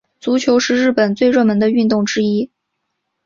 [0.19, 2.49] 足球是日本最热门的运动之一。